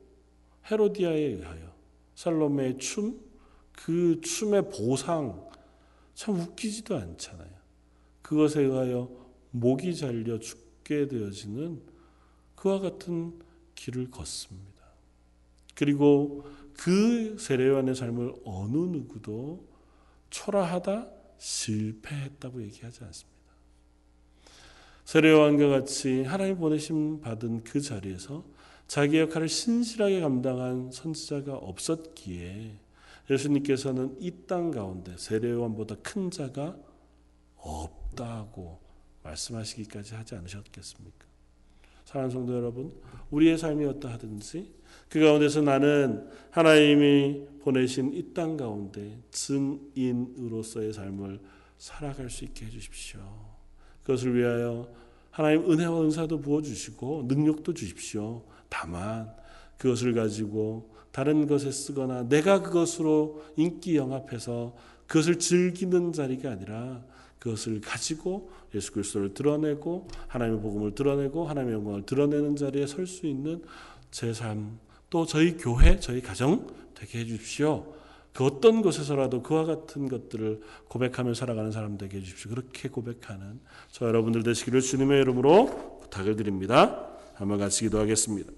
[0.70, 1.74] 헤로디아에 의하여
[2.16, 3.20] 살로메의 춤,
[3.72, 5.49] 그 춤의 보상
[6.13, 7.49] 참 웃기지도 않잖아요.
[8.22, 9.09] 그것에 의하여
[9.51, 11.82] 목이 잘려 죽게 되어지는
[12.55, 13.39] 그와 같은
[13.76, 14.66] 길을 걷습니다.
[15.76, 19.68] 그리고 그 세례요한의 삶을 어느 누구도
[20.30, 23.36] 초라하다 실패했다고 얘기하지 않습니다.
[25.03, 28.43] 세례요한과 같이 하나님 보내심 받은 그 자리에서
[28.88, 32.73] 자기 역할을 신실하게 감당한 선지자가 없었기에
[33.29, 36.77] 예수님께서는 이 땅 가운데 세례요한보다 큰 자가
[37.57, 38.79] 없다고
[39.23, 41.25] 말씀하시기까지 하지 않으셨겠습니까?
[42.05, 42.93] 사랑하는 성도 여러분,
[43.31, 44.71] 우리의 삶이 어떠하든지
[45.09, 51.39] 그 가운데서 나는 하나님이 보내신 이 땅 가운데 증인으로서의 삶을
[51.79, 53.19] 살아갈 수 있게 해주십시오.
[54.03, 54.88] 그것을 위하여
[55.31, 58.43] 하나님 은혜와 은사도 부어주시고 능력도 주십시오.
[58.70, 59.32] 다만
[59.78, 64.76] 그것을 가지고 다른 것에 쓰거나 내가 그것으로 인기 영합해서
[65.07, 67.03] 그것을 즐기는 자리가 아니라
[67.39, 73.63] 그것을 가지고 예수 그리스도를 드러내고 하나님의 복음을 드러내고 하나님의 영광을 드러내는 자리에 설 수 있는
[74.11, 77.93] 제 삶, 또 저희 교회, 저희 가정 되게 해 주십시오.
[78.34, 82.49] 그 어떤 곳에서라도 그와 같은 것들을 고백하며 살아가는 사람 되게 해 주십시오.
[82.49, 83.59] 그렇게 고백하는
[83.91, 87.05] 저 여러분들 되시기를 주님의 이름으로 부탁을 드립니다.
[87.36, 88.51] 한번 같이 기도하겠습니다.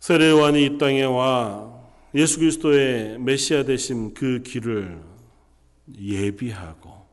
[0.00, 1.80] 세례 요한이 이 땅에 와
[2.14, 5.00] 예수 그리스도의 메시아 되신 그 길을
[5.98, 7.06] 예비하고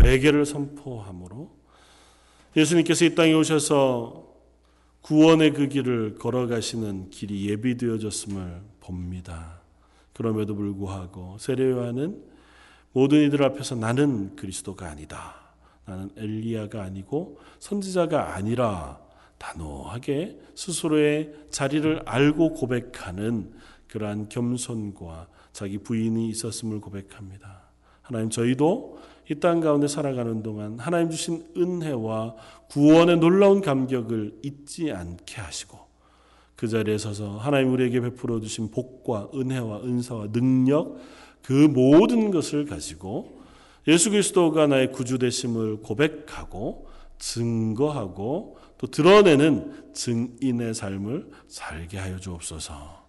[0.00, 1.50] 회개를 선포함으로
[2.56, 4.30] 예수님께서 이 땅에 오셔서
[5.02, 9.60] 구원의 그 길을 걸어가시는 길이 예비되어졌음을 봅니다.
[10.12, 12.22] 그럼에도 불구하고 세례 요한은
[12.92, 15.41] 모든 이들 앞에서 나는 그리스도가 아니다.
[15.92, 18.98] 나는 엘리야가 아니고 선지자가 아니라
[19.38, 23.52] 단호하게 스스로의 자리를 알고 고백하는
[23.88, 27.62] 그러한 겸손과 자기 부인이 있었음을 고백합니다.
[28.00, 28.98] 하나님 저희도
[29.30, 32.34] 이 땅 가운데 살아가는 동안 하나님 주신 은혜와
[32.70, 35.78] 구원의 놀라운 감격을 잊지 않게 하시고
[36.56, 40.96] 그 자리에 서서 하나님 우리에게 베풀어 주신 복과 은혜와 은사와 능력
[41.42, 43.41] 그 모든 것을 가지고
[43.88, 53.02] 예수 그리스도가 나의 구주 되심을 고백하고 증거하고 또 드러내는 증인의 삶을 살게 하여 주옵소서.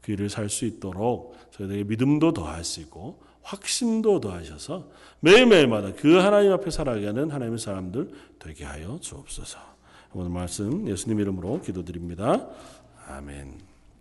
[0.00, 4.88] 그 일을 살 수 있도록 저희에게 믿음도 더하시고 확신도 더하셔서
[5.20, 9.58] 매일매일마다 그 하나님 앞에 살아가는 하나님의 사람들 되게 하여 주옵소서.
[10.14, 12.48] 오늘 말씀 예수님 이름으로 기도드립니다.
[13.08, 13.65] 아멘.